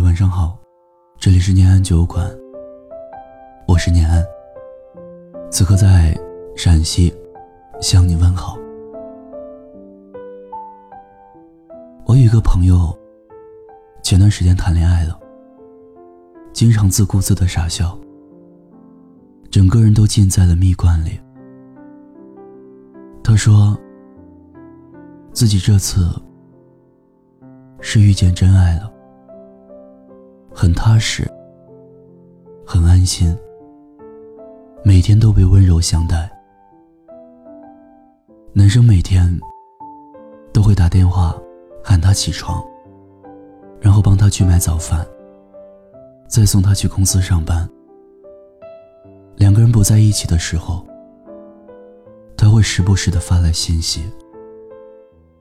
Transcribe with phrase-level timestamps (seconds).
[0.00, 0.58] 晚上好，
[1.18, 2.28] 这里是念安酒馆，
[3.66, 4.24] 我是念安。
[5.50, 6.14] 此刻在
[6.56, 7.14] 陕西
[7.80, 8.56] 向你问好。
[12.04, 12.96] 我有一个朋友，
[14.02, 15.18] 前段时间谈恋爱了，
[16.52, 17.98] 经常自顾自的傻笑，
[19.50, 21.20] 整个人都浸在了蜜罐里。
[23.22, 23.76] 他说，
[25.32, 26.08] 自己这次
[27.80, 28.92] 是遇见真爱了。
[30.58, 31.30] 很踏实，
[32.64, 33.36] 很安心，
[34.82, 36.30] 每天都被温柔相待。
[38.54, 39.38] 男生每天
[40.54, 41.36] 都会打电话
[41.84, 42.64] 喊她起床，
[43.82, 45.06] 然后帮她去买早饭，
[46.26, 47.68] 再送她去公司上班。
[49.36, 50.82] 两个人不在一起的时候，
[52.34, 54.10] 他会时不时的发来信息，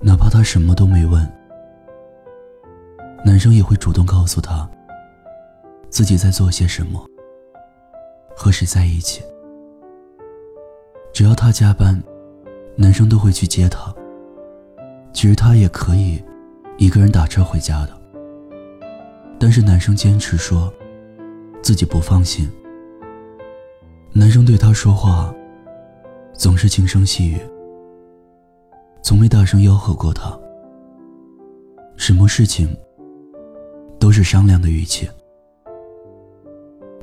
[0.00, 1.26] 哪怕他什么都没问，
[3.24, 4.68] 男生也会主动告诉她。
[5.90, 7.04] 自己在做些什么？
[8.36, 9.22] 和谁在一起？
[11.12, 12.00] 只要他加班，
[12.76, 13.92] 男生都会去接他。
[15.12, 16.22] 其实他也可以
[16.76, 18.00] 一个人打车回家的，
[19.40, 20.72] 但是男生坚持说
[21.62, 22.48] 自己不放心。
[24.12, 25.34] 男生对他说话
[26.32, 27.40] 总是轻声细语，
[29.02, 30.38] 从没大声吆喝过他。
[31.96, 32.76] 什么事情
[33.98, 35.08] 都是商量的语气。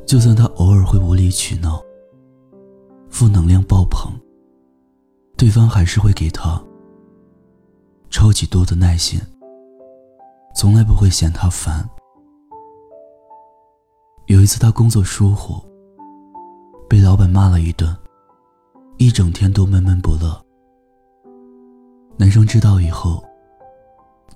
[0.05, 1.81] 就算他偶尔会无理取闹，
[3.09, 4.11] 负能量爆棚，
[5.35, 6.61] 对方还是会给他
[8.11, 9.19] 超级多的耐心，
[10.55, 11.83] 从来不会嫌他烦。
[14.27, 15.55] 有一次他工作疏忽，
[16.87, 17.95] 被老板骂了一顿，
[18.97, 20.39] 一整天都闷闷不乐。
[22.15, 23.23] 男生知道以后，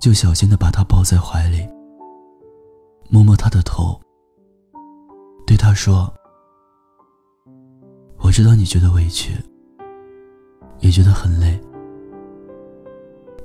[0.00, 1.64] 就小心的把他抱在怀里，
[3.08, 3.98] 摸摸他的头。
[5.50, 6.08] 对他说
[8.22, 9.32] ：“我知道你觉得委屈，
[10.78, 11.60] 也觉得很累，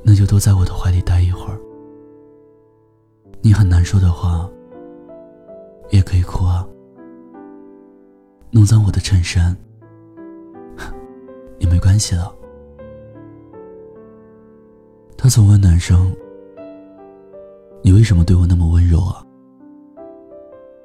[0.04, 1.60] 那就多在我的怀里待一会儿。
[3.42, 4.48] 你很难受的话，
[5.90, 6.64] 也可以哭啊。
[8.52, 9.58] 弄脏我的衬衫
[11.58, 12.32] 也没关系了。”
[15.18, 16.16] 他总问男生
[17.82, 19.26] ：“你为什么对我那么温柔啊？”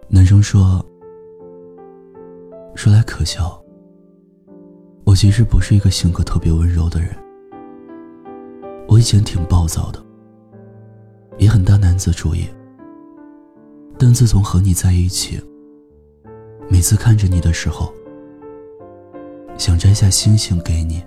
[0.09, 0.83] 男生说。
[2.81, 3.63] 说来可笑，
[5.05, 7.11] 我其实不是一个性格特别温柔的人。
[8.89, 10.03] 我以前挺暴躁的，
[11.37, 12.49] 也很大男子主义。
[13.99, 15.39] 但自从和你在一起，
[16.71, 17.93] 每次看着你的时候，
[19.59, 21.05] 想摘下星星给你，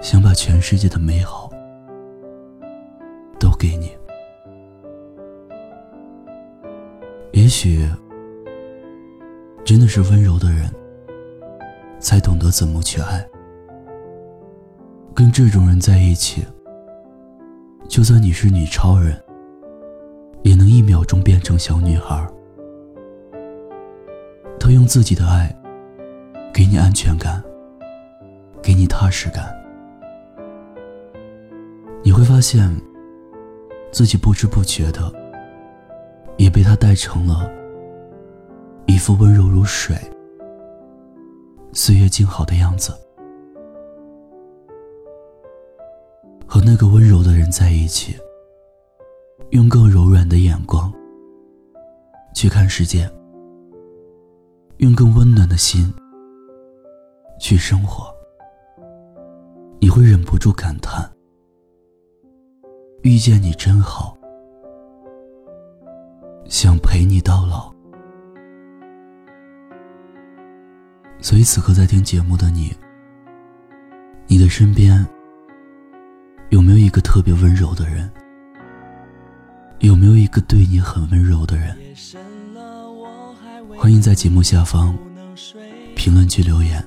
[0.00, 1.50] 想把全世界的美好
[3.40, 3.90] 都给你。
[7.32, 7.84] 也许。
[9.68, 10.66] 真的是温柔的人，
[12.00, 13.22] 才懂得怎么去爱。
[15.14, 16.42] 跟这种人在一起，
[17.86, 19.22] 就算你是女超人，
[20.42, 22.26] 也能一秒钟变成小女孩。
[24.58, 25.54] 他用自己的爱，
[26.50, 27.44] 给你安全感，
[28.62, 29.54] 给你踏实感。
[32.02, 32.74] 你会发现，
[33.92, 35.12] 自己不知不觉的，
[36.38, 37.57] 也被他带成了。
[38.88, 39.94] 一副温柔如水、
[41.74, 42.90] 岁月静好的样子，
[46.46, 48.16] 和那个温柔的人在一起，
[49.50, 50.90] 用更柔软的眼光
[52.34, 53.06] 去看世界，
[54.78, 55.92] 用更温暖的心
[57.38, 58.10] 去生活，
[59.80, 61.06] 你会忍不住感叹：
[63.02, 64.16] 遇见你真好，
[66.46, 67.77] 想陪你到老。
[71.20, 72.72] 所以此刻在听节目的你，
[74.28, 75.04] 你的身边
[76.50, 78.10] 有没有一个特别温柔的人？
[79.80, 81.76] 有没有一个对你很温柔的人？
[83.76, 84.96] 欢迎在节目下方
[85.94, 86.84] 评论区留言。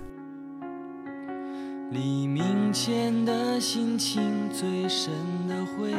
[1.91, 5.11] 黎明前的心情最深
[5.47, 5.93] 的灰，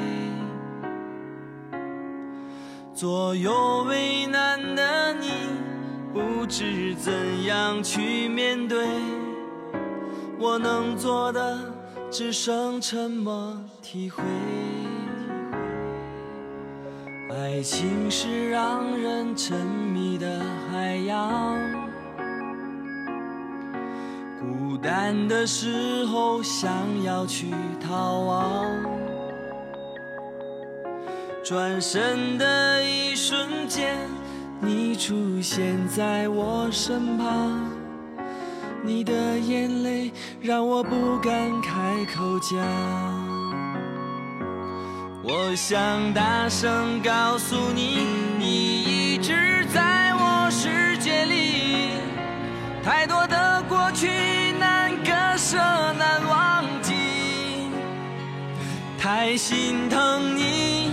[2.95, 5.02] 左右为难的。
[6.43, 7.13] 不知怎
[7.45, 8.85] 样去面对，
[10.41, 11.57] 我能做的
[12.11, 14.25] 只剩沉默体会。
[17.31, 21.57] 爱情是让人沉迷的海洋，
[24.41, 26.73] 孤单的时候想
[27.05, 28.67] 要去逃亡，
[31.45, 33.97] 转身的一瞬间，
[34.65, 37.69] 你出现在我身旁，
[38.85, 41.73] 你的眼泪让我不敢开
[42.15, 42.61] 口讲。
[45.25, 48.07] 我想大声告诉你，
[48.39, 51.91] 你一直在我世界里，
[52.85, 54.07] 太多的过去
[54.61, 56.95] 难割舍难忘记，
[58.97, 60.93] 太心疼你。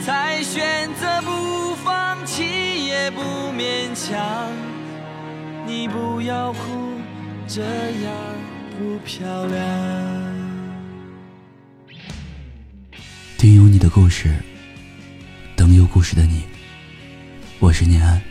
[0.00, 1.20] 才选择，
[3.58, 4.52] 勉强。
[5.66, 6.92] 你不要哭，
[7.48, 8.14] 这样
[8.78, 9.58] 不漂亮。
[13.36, 14.32] 听有你的故事，
[15.56, 16.44] 等有故事的你。
[17.58, 18.22] 我是念安。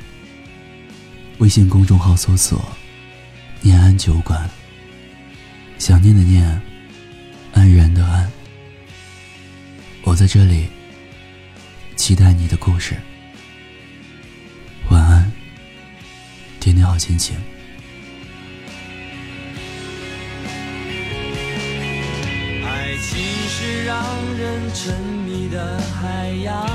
[1.40, 2.66] 微信公众号搜索
[3.60, 4.50] “念安酒馆”，
[5.78, 6.62] 想念的念，
[7.54, 8.32] 安然的安。
[10.04, 10.68] 我在这里。
[11.98, 12.96] 期待你的故事。
[16.88, 17.36] 好心情。
[22.66, 23.20] 爱情
[23.50, 24.06] 是让
[24.38, 24.96] 人沉
[25.26, 26.66] 迷的海洋，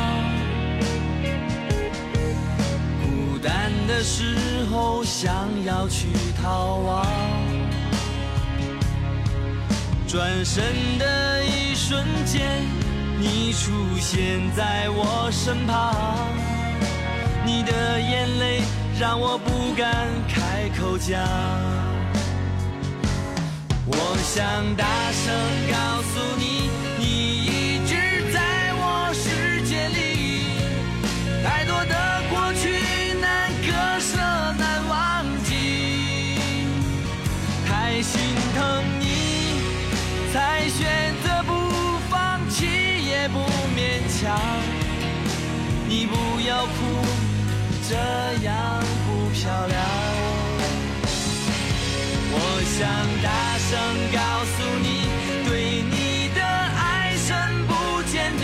[3.03, 4.37] 孤单的时
[4.71, 6.09] 候想要去
[6.43, 7.07] 逃亡，
[10.07, 10.63] 转身
[10.99, 12.63] 的一瞬间。
[13.19, 16.29] 你出现在我身旁，
[17.45, 18.61] 你的眼泪
[18.99, 21.21] 让我不敢开口讲。
[23.87, 25.35] 我想大声
[25.71, 26.71] 告诉你，
[45.93, 46.15] 你不
[46.49, 46.73] 要哭，
[47.87, 47.95] 这
[48.47, 49.77] 样不漂亮。
[52.33, 52.81] 我想
[53.23, 53.29] 大
[53.69, 53.71] 声
[54.11, 54.19] 告
[54.53, 54.87] 诉你，
[55.47, 55.53] 对
[55.83, 57.29] 你的爱深
[57.69, 57.71] 不
[58.11, 58.43] 见底，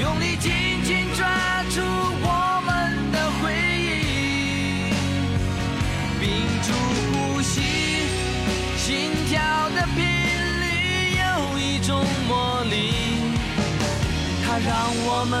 [0.00, 0.50] 用力紧
[0.82, 1.22] 紧抓
[1.70, 2.26] 住我
[2.66, 2.68] 们
[3.12, 4.90] 的回忆，
[6.18, 6.26] 屏
[6.66, 6.68] 住
[7.12, 7.54] 呼吸，
[8.76, 9.38] 心跳
[9.70, 10.64] 的频率
[11.22, 11.22] 有
[11.60, 12.74] 一种魔力。
[14.44, 14.68] 它让
[15.06, 15.40] 我们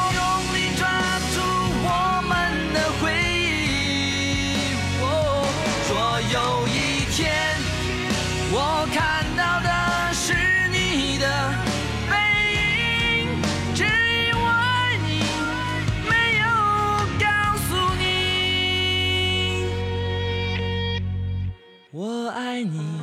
[21.93, 23.01] 我爱你，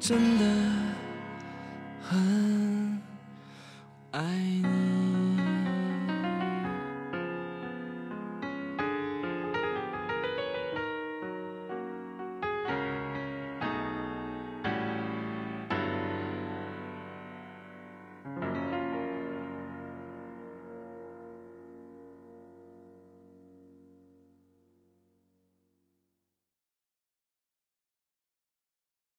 [0.00, 0.44] 真的
[2.00, 2.47] 很。